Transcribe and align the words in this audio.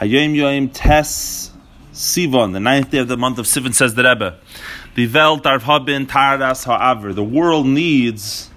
Hayom 0.00 0.34
Yom 0.34 0.68
Tes 0.70 1.50
Sivan, 1.92 2.54
the 2.54 2.60
ninth 2.60 2.90
day 2.90 2.98
of 2.98 3.08
the 3.08 3.18
month 3.18 3.38
of 3.38 3.44
Sivan, 3.44 3.74
says 3.74 3.94
the 3.94 4.02
Rebbe. 4.02 4.38
The 4.94 5.06
haben 5.06 6.06
Taras 6.06 6.64
Ha'aver. 6.64 7.12
The 7.12 7.22
world 7.22 7.66
needs 7.66 8.50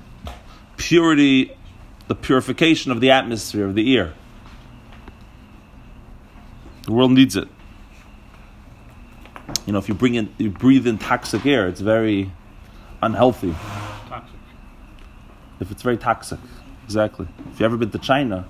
purity, 0.77 1.51
the 2.07 2.15
purification 2.15 2.93
of 2.93 3.01
the 3.01 3.11
atmosphere, 3.11 3.65
of 3.65 3.75
the 3.75 3.89
ear. 3.91 4.13
The 6.85 6.93
world 6.93 7.11
needs 7.11 7.35
it. 7.35 7.49
You 9.65 9.73
know, 9.73 9.79
if 9.79 9.89
you 9.89 9.95
bring 9.95 10.15
in, 10.15 10.33
you 10.37 10.49
breathe 10.49 10.87
in 10.87 10.97
toxic 10.97 11.45
air, 11.45 11.67
it's 11.67 11.81
very 11.81 12.31
unhealthy. 13.01 13.53
Toxic. 14.07 14.39
If 15.59 15.71
it's 15.71 15.81
very 15.81 15.97
toxic, 15.97 16.39
exactly. 16.85 17.27
If 17.51 17.59
you 17.59 17.65
ever 17.65 17.77
been 17.77 17.91
to 17.91 17.99
China, 17.99 18.47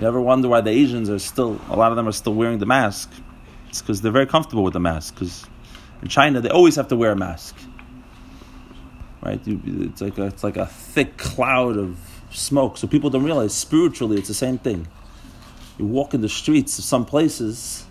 you 0.00 0.08
ever 0.08 0.20
wonder 0.20 0.48
why 0.48 0.60
the 0.60 0.70
Asians 0.70 1.10
are 1.10 1.18
still, 1.18 1.60
a 1.68 1.76
lot 1.76 1.92
of 1.92 1.96
them 1.96 2.08
are 2.08 2.12
still 2.12 2.34
wearing 2.34 2.58
the 2.58 2.66
mask? 2.66 3.10
It's 3.68 3.82
because 3.82 4.00
they're 4.00 4.12
very 4.12 4.26
comfortable 4.26 4.62
with 4.62 4.72
the 4.72 4.80
mask. 4.80 5.14
Because 5.14 5.46
in 6.02 6.08
China, 6.08 6.40
they 6.40 6.48
always 6.48 6.76
have 6.76 6.88
to 6.88 6.96
wear 6.96 7.12
a 7.12 7.16
mask. 7.16 7.56
Right? 9.22 9.40
It's, 9.46 10.00
like 10.00 10.16
a, 10.16 10.26
it's 10.26 10.42
like 10.42 10.56
a 10.56 10.66
thick 10.66 11.18
cloud 11.18 11.76
of 11.76 11.98
smoke. 12.30 12.78
So 12.78 12.86
people 12.86 13.10
don't 13.10 13.24
realize 13.24 13.54
spiritually 13.54 14.16
it's 14.16 14.28
the 14.28 14.34
same 14.34 14.58
thing. 14.58 14.88
You 15.78 15.86
walk 15.86 16.14
in 16.14 16.20
the 16.20 16.28
streets 16.28 16.78
of 16.78 16.84
some 16.84 17.04
places, 17.04 17.84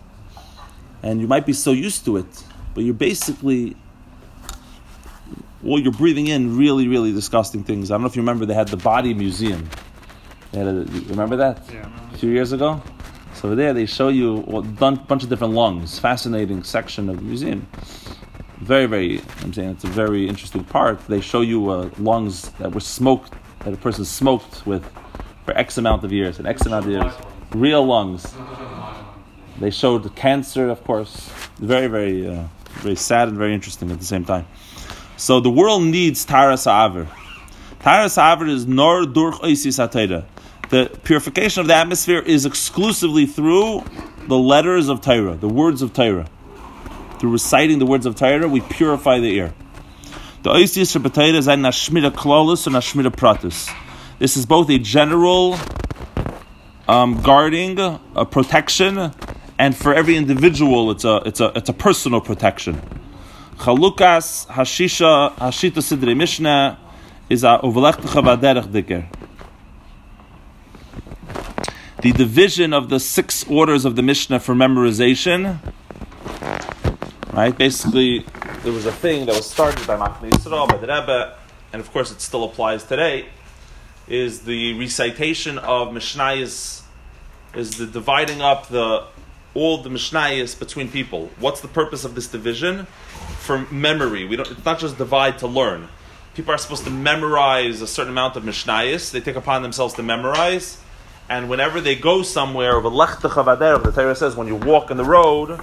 and 1.03 1.21
you 1.21 1.27
might 1.27 1.45
be 1.45 1.53
so 1.53 1.71
used 1.71 2.05
to 2.05 2.17
it, 2.17 2.43
but 2.73 2.83
you're 2.83 2.93
basically 2.93 3.75
well, 5.61 5.79
you're 5.79 5.91
breathing 5.91 6.27
in 6.27 6.57
really, 6.57 6.87
really 6.87 7.11
disgusting 7.11 7.63
things. 7.63 7.91
I 7.91 7.95
don't 7.95 8.01
know 8.01 8.07
if 8.07 8.15
you 8.15 8.21
remember, 8.21 8.45
they 8.45 8.53
had 8.53 8.69
the 8.69 8.77
body 8.77 9.13
museum. 9.13 9.69
They 10.51 10.59
had 10.59 10.67
a, 10.67 10.85
remember 11.07 11.35
that? 11.37 11.61
Yeah. 11.71 11.89
A 12.13 12.17
few 12.17 12.31
years 12.31 12.51
ago? 12.51 12.81
So 13.35 13.55
there 13.55 13.73
they 13.73 13.85
show 13.85 14.09
you 14.09 14.39
a 14.43 14.61
bunch 14.61 15.23
of 15.23 15.29
different 15.29 15.53
lungs. 15.53 15.99
Fascinating 15.99 16.63
section 16.63 17.09
of 17.09 17.17
the 17.17 17.21
museum. 17.21 17.67
Very, 18.57 18.85
very, 18.85 19.21
I'm 19.41 19.53
saying 19.53 19.69
it's 19.69 19.85
a 19.85 19.87
very 19.87 20.27
interesting 20.27 20.63
part. 20.65 20.99
They 21.07 21.21
show 21.21 21.41
you 21.41 21.69
uh, 21.69 21.89
lungs 21.99 22.49
that 22.59 22.73
were 22.73 22.81
smoked, 22.81 23.33
that 23.59 23.73
a 23.73 23.77
person 23.77 24.03
smoked 24.03 24.65
with 24.65 24.83
for 25.45 25.57
X 25.57 25.77
amount 25.77 26.03
of 26.03 26.11
years, 26.11 26.39
and 26.39 26.47
X 26.47 26.65
amount 26.65 26.85
of 26.85 26.91
years. 26.91 27.13
Real 27.51 27.85
lungs. 27.85 28.35
They 29.59 29.69
showed 29.71 30.13
cancer, 30.15 30.69
of 30.69 30.83
course. 30.83 31.29
Very, 31.57 31.87
very, 31.87 32.27
uh, 32.27 32.43
very 32.81 32.95
sad 32.95 33.29
and 33.29 33.37
very 33.37 33.53
interesting 33.53 33.91
at 33.91 33.99
the 33.99 34.05
same 34.05 34.25
time. 34.25 34.45
So 35.15 35.39
the 35.39 35.49
world 35.49 35.83
needs 35.83 36.25
Taras 36.25 36.67
Aver. 36.67 37.07
Taras 37.79 38.17
Aver 38.17 38.47
is 38.47 38.65
Nor 38.65 39.05
Durch 39.05 39.35
Oisis 39.41 39.79
HaTeira. 39.79 40.25
The 40.69 40.99
purification 41.03 41.61
of 41.61 41.67
the 41.67 41.73
atmosphere 41.73 42.19
is 42.19 42.45
exclusively 42.45 43.25
through 43.25 43.83
the 44.27 44.37
letters 44.37 44.87
of 44.87 45.01
Torah, 45.01 45.35
the 45.35 45.49
words 45.49 45.81
of 45.81 45.93
Torah. 45.93 46.27
Through 47.17 47.31
reciting 47.31 47.79
the 47.79 47.87
words 47.87 48.05
of 48.05 48.15
Torah, 48.15 48.47
we 48.47 48.61
purify 48.61 49.19
the 49.19 49.35
ear. 49.35 49.53
The 50.43 50.51
Oisis 50.51 50.95
Shabbatayra 50.95 51.33
is 51.33 51.47
ein 51.47 51.63
Nashmira 51.63 52.11
Klolus 52.11 52.67
and 52.67 52.75
Nashmira 52.75 53.09
Pratus. 53.13 53.73
This 54.19 54.37
is 54.37 54.45
both 54.45 54.69
a 54.69 54.77
general 54.77 55.57
um, 56.87 57.19
guarding, 57.21 57.79
a 57.79 58.25
protection, 58.25 59.11
and 59.57 59.75
for 59.75 59.93
every 59.93 60.15
individual, 60.17 60.91
it's 60.91 61.03
a, 61.03 61.17
it's 61.25 61.39
a, 61.39 61.51
it's 61.55 61.69
a 61.69 61.73
personal 61.73 62.21
protection. 62.21 62.79
Chalukas 63.57 64.45
Hashisha 64.47 65.35
Hashita 65.35 65.81
Sidrei 65.81 66.15
Mishnah 66.15 66.79
is 67.27 67.43
a 67.43 67.59
Vaderech 67.63 68.71
Diker. 68.71 69.18
The 72.01 72.13
division 72.13 72.73
of 72.73 72.87
the 72.87 72.99
six 72.99 73.43
orders 73.49 73.83
of 73.83 73.97
the 73.97 74.01
Mishnah 74.01 74.39
for 74.39 74.55
memorization, 74.55 75.59
right? 77.33 77.57
Basically, 77.57 78.25
there 78.63 78.71
was 78.71 78.85
a 78.85 78.91
thing 78.91 79.25
that 79.25 79.35
was 79.35 79.49
started 79.49 79.85
by 79.85 79.97
Machne 79.97 80.29
Yisrael, 80.31 80.67
by 80.69 80.77
the 80.77 80.87
Rebbe, 80.87 81.37
and 81.73 81.81
of 81.81 81.91
course 81.91 82.09
it 82.09 82.21
still 82.21 82.45
applies 82.45 82.85
today, 82.85 83.25
is 84.07 84.41
the 84.41 84.79
recitation 84.79 85.57
of 85.57 85.89
Mishnayos, 85.89 86.83
is 87.53 87.77
the 87.77 87.85
dividing 87.85 88.41
up 88.41 88.69
the 88.69 89.05
all 89.53 89.79
the 89.79 89.89
Mishnayos 89.89 90.57
between 90.57 90.89
people. 90.89 91.29
What's 91.39 91.59
the 91.59 91.67
purpose 91.67 92.05
of 92.05 92.15
this 92.15 92.27
division? 92.27 92.85
For 93.39 93.67
memory. 93.71 94.23
We 94.23 94.37
don't. 94.37 94.49
It's 94.49 94.63
not 94.63 94.79
just 94.79 94.97
divide 94.97 95.39
to 95.39 95.47
learn. 95.47 95.89
People 96.33 96.53
are 96.53 96.57
supposed 96.57 96.85
to 96.85 96.91
memorize 96.91 97.81
a 97.81 97.87
certain 97.87 98.13
amount 98.13 98.37
of 98.37 98.43
Mishnayos. 98.43 99.11
They 99.11 99.19
take 99.19 99.35
upon 99.35 99.63
themselves 99.63 99.95
to 99.95 100.03
memorize, 100.03 100.77
and 101.29 101.47
whenever 101.47 101.79
they 101.79 101.95
go 101.95 102.23
somewhere, 102.23 102.77
a 102.77 102.81
the 102.81 103.91
Torah 103.93 104.15
says 104.15 104.35
when 104.35 104.47
you 104.47 104.55
walk 104.55 104.89
in 104.89 104.97
the 104.97 105.05
road, 105.05 105.59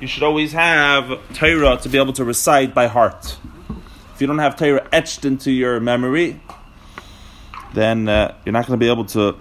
you 0.00 0.08
should 0.08 0.24
always 0.24 0.52
have 0.52 1.20
Torah 1.32 1.78
to 1.78 1.88
be 1.88 1.96
able 1.96 2.12
to 2.14 2.24
recite 2.24 2.74
by 2.74 2.88
heart. 2.88 3.38
If 4.14 4.20
you 4.20 4.26
don't 4.26 4.38
have 4.38 4.56
Torah 4.56 4.86
etched 4.92 5.24
into 5.24 5.52
your 5.52 5.78
memory, 5.78 6.40
then 7.72 8.08
uh, 8.08 8.34
you're 8.44 8.52
not 8.52 8.66
going 8.66 8.78
to 8.78 8.84
be 8.84 8.90
able 8.90 9.04
to 9.06 9.36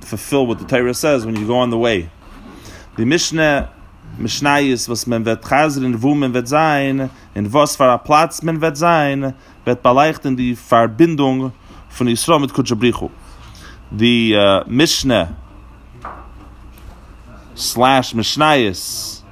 fulfill 0.00 0.46
what 0.46 0.58
the 0.58 0.64
Torah 0.64 0.94
says 0.94 1.26
when 1.26 1.36
you 1.36 1.46
go 1.46 1.58
on 1.58 1.68
the 1.68 1.78
way. 1.78 2.08
Die 2.96 3.04
Mishnah, 3.04 3.70
ist, 4.18 4.88
was 4.88 5.06
man 5.06 5.24
wird 5.24 5.42
chazren, 5.42 6.00
wo 6.00 6.14
man 6.14 6.32
wird 6.32 6.48
sein, 6.48 7.10
in 7.34 7.52
was 7.52 7.76
für 7.76 7.92
ein 7.92 8.00
Platz 8.04 8.42
man 8.42 8.60
wird 8.60 8.76
sein, 8.76 9.34
wird 9.64 9.82
beleuchten 9.82 10.36
die 10.36 10.56
Verbindung 10.56 11.52
von 11.90 12.08
Yisrael 12.08 12.40
mit 12.40 12.52
Kutchabrichu. 12.52 13.10
The 13.92 14.36
uh, 14.36 14.64
Mishnah 14.66 15.36
slash 17.56 18.12
Mishnayis, 18.12 19.22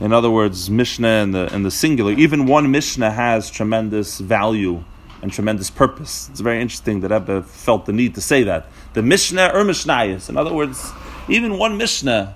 in 0.00 0.12
other 0.12 0.30
words, 0.30 0.70
Mishnah 0.70 1.22
in 1.22 1.32
the, 1.32 1.54
in 1.54 1.62
the 1.62 1.70
singular, 1.70 2.12
even 2.12 2.46
one 2.46 2.70
Mishnah 2.70 3.10
has 3.10 3.50
tremendous 3.50 4.18
value 4.18 4.82
and 5.20 5.30
tremendous 5.32 5.68
purpose. 5.68 6.28
It's 6.30 6.40
very 6.40 6.62
interesting 6.62 7.00
that 7.00 7.10
Rebbe 7.10 7.42
felt 7.42 7.84
the 7.86 7.92
need 7.92 8.14
to 8.14 8.20
say 8.20 8.44
that. 8.44 8.66
The 8.94 9.02
Mishnah 9.02 9.50
or 9.52 9.62
Mishnayis, 9.62 10.30
in 10.30 10.36
other 10.36 10.52
words, 10.54 10.90
even 11.28 11.58
one 11.58 11.76
Mishnah 11.76 12.34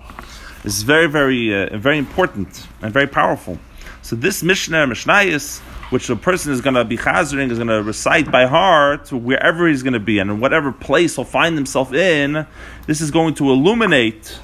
is 0.64 0.82
very, 0.82 1.06
very, 1.06 1.54
uh, 1.54 1.78
very 1.78 1.98
important 1.98 2.66
and 2.82 2.92
very 2.92 3.06
powerful. 3.06 3.58
So 4.02 4.14
this 4.16 4.42
Mishnah, 4.42 4.86
Mishnayis, 4.86 5.62
which 5.92 6.06
the 6.06 6.16
person 6.16 6.52
is 6.52 6.60
going 6.60 6.74
to 6.74 6.84
be 6.84 6.96
chazering, 6.96 7.50
is 7.50 7.58
going 7.58 7.68
to 7.68 7.82
recite 7.82 8.30
by 8.30 8.46
heart 8.46 9.12
wherever 9.12 9.68
he's 9.68 9.82
going 9.82 9.92
to 9.92 10.00
be 10.00 10.18
and 10.18 10.30
in 10.30 10.40
whatever 10.40 10.72
place 10.72 11.16
he'll 11.16 11.24
find 11.24 11.54
himself 11.54 11.92
in, 11.92 12.46
this 12.86 13.00
is 13.00 13.10
going 13.10 13.34
to 13.34 13.50
illuminate 13.50 14.40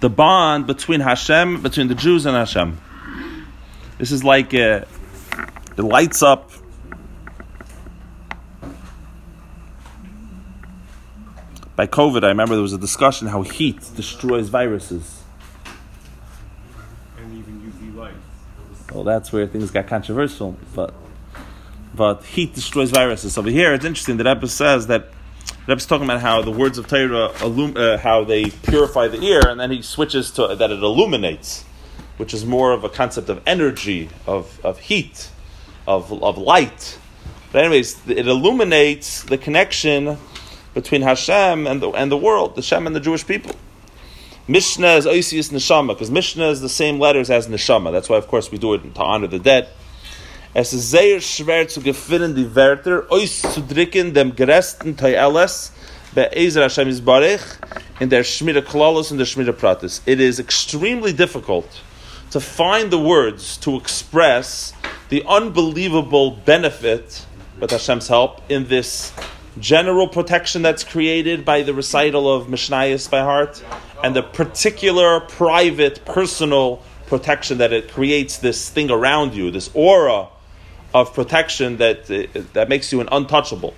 the 0.00 0.08
bond 0.08 0.66
between 0.66 1.00
Hashem, 1.00 1.62
between 1.62 1.88
the 1.88 1.94
Jews 1.94 2.24
and 2.24 2.36
Hashem. 2.36 2.80
This 3.98 4.12
is 4.12 4.24
like 4.24 4.54
uh, 4.54 4.84
it 5.76 5.82
lights 5.82 6.22
up 6.22 6.50
by 11.78 11.86
COVID, 11.86 12.24
I 12.24 12.28
remember 12.28 12.56
there 12.56 12.62
was 12.62 12.72
a 12.72 12.78
discussion 12.78 13.28
how 13.28 13.42
heat 13.42 13.78
destroys 13.94 14.48
viruses. 14.48 15.22
And 17.16 17.38
even 17.38 17.60
UV 17.60 17.94
light. 17.94 18.14
Well, 18.92 19.04
that's 19.04 19.32
where 19.32 19.46
things 19.46 19.70
got 19.70 19.86
controversial, 19.86 20.56
but 20.74 20.94
but 21.94 22.24
heat 22.24 22.54
destroys 22.54 22.90
viruses. 22.90 23.36
Over 23.36 23.50
here, 23.50 23.74
it's 23.74 23.84
interesting. 23.84 24.16
The 24.16 24.24
Rebbe 24.24 24.46
says 24.46 24.86
that 24.86 25.10
the 25.10 25.72
Rebbe's 25.72 25.86
talking 25.86 26.04
about 26.04 26.20
how 26.20 26.42
the 26.42 26.50
words 26.50 26.78
of 26.78 26.86
Torah 26.86 27.32
illum- 27.42 27.76
uh, 27.76 27.98
how 27.98 28.24
they 28.24 28.46
purify 28.50 29.08
the 29.08 29.20
ear, 29.22 29.42
and 29.46 29.60
then 29.60 29.70
he 29.70 29.82
switches 29.82 30.30
to 30.32 30.54
that 30.54 30.70
it 30.70 30.82
illuminates, 30.82 31.64
which 32.16 32.32
is 32.32 32.46
more 32.46 32.72
of 32.72 32.84
a 32.84 32.88
concept 32.88 33.28
of 33.28 33.42
energy, 33.46 34.08
of 34.26 34.58
of 34.64 34.80
heat, 34.80 35.30
of 35.86 36.10
of 36.22 36.38
light. 36.38 36.98
But 37.52 37.64
anyways, 37.64 38.08
it 38.08 38.26
illuminates 38.26 39.22
the 39.22 39.38
connection 39.38 40.18
between 40.74 41.02
Hashem 41.02 41.66
and 41.66 41.80
the, 41.82 41.90
and 41.90 42.10
the 42.12 42.16
world, 42.16 42.54
the 42.54 42.60
Hashem 42.60 42.86
and 42.86 42.94
the 42.94 43.00
Jewish 43.00 43.26
people. 43.26 43.54
Mishnah 44.50 44.96
is 44.96 45.04
Oisius 45.04 45.52
Neshama, 45.52 45.88
because 45.88 46.10
Mishnah 46.10 46.48
is 46.48 46.62
the 46.62 46.70
same 46.70 46.98
letters 46.98 47.28
as 47.28 47.48
Neshama. 47.48 47.92
That's 47.92 48.08
why, 48.08 48.16
of 48.16 48.28
course, 48.28 48.50
we 48.50 48.56
do 48.56 48.72
it 48.72 48.94
to 48.94 49.02
honor 49.02 49.26
the 49.26 49.38
dead. 49.38 49.68
Es 50.54 50.72
ist 50.72 50.90
sehr 50.90 51.20
schwer 51.20 51.68
zu 51.68 51.82
gefinnen 51.82 52.34
die 52.34 52.46
Wörter, 52.54 53.04
auszudrücken 53.10 54.14
dem 54.14 54.34
geresten 54.34 54.96
Teieles 54.96 55.72
bei 56.14 56.30
Ezer 56.32 56.62
Hashem 56.62 56.88
Yisbarech 56.88 57.42
in 58.00 58.08
der 58.08 58.24
Shmira 58.24 58.62
Klalos 58.62 59.10
and 59.10 59.20
der 59.20 59.26
Shmira 59.26 59.52
Pratis. 59.52 60.00
It 60.06 60.18
is 60.18 60.40
extremely 60.40 61.12
difficult 61.12 61.68
to 62.30 62.40
find 62.40 62.90
the 62.90 62.98
words 62.98 63.58
to 63.58 63.76
express 63.76 64.72
the 65.10 65.22
unbelievable 65.26 66.30
benefit, 66.30 67.26
with 67.60 67.70
Hashem's 67.70 68.08
help, 68.08 68.40
in 68.48 68.66
this 68.68 69.12
general 69.60 70.08
protection 70.08 70.62
that's 70.62 70.84
created 70.84 71.44
by 71.44 71.62
the 71.62 71.74
recital 71.74 72.32
of 72.32 72.46
Mishnayos 72.46 73.10
by 73.10 73.20
heart, 73.20 73.62
and 74.02 74.14
the 74.14 74.22
particular, 74.22 75.20
private, 75.20 76.04
personal 76.04 76.82
protection 77.06 77.58
that 77.58 77.72
it 77.72 77.90
creates 77.90 78.38
this 78.38 78.68
thing 78.68 78.90
around 78.90 79.34
you, 79.34 79.50
this 79.50 79.70
aura 79.74 80.28
of 80.94 81.12
protection 81.14 81.76
that, 81.78 82.10
uh, 82.10 82.42
that 82.52 82.68
makes 82.68 82.92
you 82.92 83.00
an 83.00 83.08
untouchable. 83.10 83.74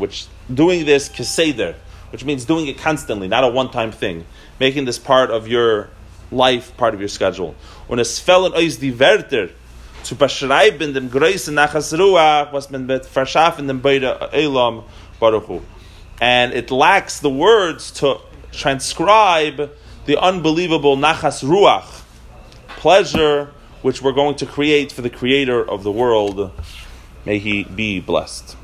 which 0.00 0.26
doing 0.52 0.84
this 0.84 1.08
keseder, 1.08 1.74
which 2.10 2.24
means 2.24 2.44
doing 2.44 2.66
it 2.66 2.78
constantly, 2.78 3.28
not 3.28 3.44
a 3.44 3.48
one-time 3.48 3.92
thing, 3.92 4.24
making 4.58 4.84
this 4.84 4.98
part 4.98 5.30
of 5.30 5.46
your 5.48 5.90
life, 6.30 6.76
part 6.76 6.94
of 6.94 7.00
your 7.00 7.08
schedule. 7.08 7.54
Und 7.88 8.00
es 8.00 8.18
zu 10.02 10.16
beschreiben 10.16 10.92
dem 10.94 11.10
größten 11.10 11.54
Nachas 11.54 11.92
Ruach, 11.92 12.52
was 12.52 12.70
man 12.70 12.86
mit 12.86 13.06
verschaffen 13.06 13.68
dem 13.68 13.80
Beide 13.80 14.30
Elam 14.32 14.82
Baruch 15.20 15.48
Hu. 15.48 15.60
And 16.20 16.54
it 16.54 16.70
lacks 16.70 17.20
the 17.20 17.30
words 17.30 17.92
to 17.94 18.20
transcribe 18.52 19.70
the 20.06 20.16
unbelievable 20.16 20.96
Nachas 20.96 21.42
Ruach, 21.42 22.02
pleasure 22.76 23.52
which 23.82 24.02
we're 24.02 24.12
going 24.12 24.36
to 24.36 24.46
create 24.46 24.92
for 24.92 25.02
the 25.02 25.10
Creator 25.10 25.68
of 25.68 25.82
the 25.82 25.90
world. 25.90 26.50
May 27.24 27.38
he 27.38 27.64
be 27.64 28.00
blessed. 28.00 28.56